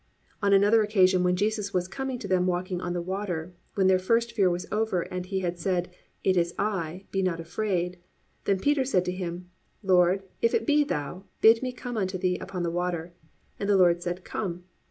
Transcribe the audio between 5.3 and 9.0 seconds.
had said, "It is I, be not afraid," then Peter